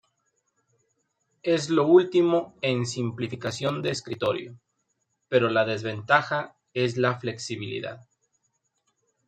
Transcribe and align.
Es 1.43 1.69
lo 1.69 1.85
último 1.85 2.55
en 2.63 2.87
simplificación 2.87 3.83
de 3.83 3.91
escritorio, 3.91 4.57
pero 5.29 5.47
la 5.51 5.63
desventaja 5.63 6.55
es 6.73 6.97
la 6.97 7.19
flexibilidad. 7.19 8.01